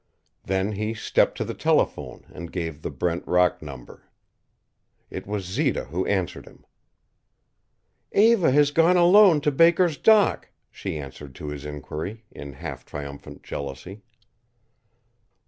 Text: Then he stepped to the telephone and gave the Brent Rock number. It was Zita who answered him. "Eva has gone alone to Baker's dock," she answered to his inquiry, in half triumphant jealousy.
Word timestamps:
Then 0.43 0.71
he 0.71 0.95
stepped 0.95 1.37
to 1.37 1.45
the 1.45 1.53
telephone 1.53 2.25
and 2.33 2.51
gave 2.51 2.81
the 2.81 2.89
Brent 2.89 3.23
Rock 3.27 3.61
number. 3.61 4.09
It 5.11 5.27
was 5.27 5.45
Zita 5.45 5.85
who 5.85 6.07
answered 6.07 6.47
him. 6.47 6.65
"Eva 8.11 8.49
has 8.49 8.71
gone 8.71 8.97
alone 8.97 9.41
to 9.41 9.51
Baker's 9.51 9.97
dock," 9.99 10.49
she 10.71 10.97
answered 10.97 11.35
to 11.35 11.49
his 11.49 11.65
inquiry, 11.65 12.25
in 12.31 12.53
half 12.53 12.83
triumphant 12.83 13.43
jealousy. 13.43 14.01